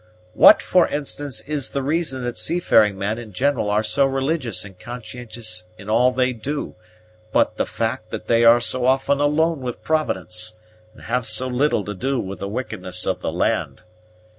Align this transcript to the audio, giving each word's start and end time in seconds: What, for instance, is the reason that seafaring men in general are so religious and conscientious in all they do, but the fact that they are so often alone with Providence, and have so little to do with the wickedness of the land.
What, 0.33 0.63
for 0.63 0.87
instance, 0.87 1.41
is 1.41 1.69
the 1.69 1.83
reason 1.83 2.23
that 2.23 2.35
seafaring 2.35 2.97
men 2.97 3.19
in 3.19 3.33
general 3.33 3.69
are 3.69 3.83
so 3.83 4.07
religious 4.07 4.65
and 4.65 4.79
conscientious 4.79 5.67
in 5.77 5.91
all 5.91 6.11
they 6.11 6.33
do, 6.33 6.73
but 7.31 7.57
the 7.57 7.67
fact 7.67 8.09
that 8.09 8.25
they 8.25 8.43
are 8.43 8.59
so 8.59 8.87
often 8.87 9.19
alone 9.19 9.61
with 9.61 9.83
Providence, 9.83 10.55
and 10.95 11.03
have 11.03 11.27
so 11.27 11.47
little 11.47 11.85
to 11.85 11.93
do 11.93 12.19
with 12.19 12.39
the 12.39 12.47
wickedness 12.49 13.05
of 13.05 13.21
the 13.21 13.31
land. 13.31 13.83